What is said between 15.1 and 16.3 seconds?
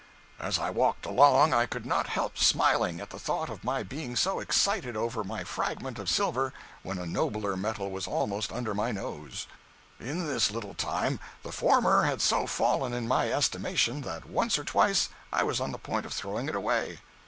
I was on the point of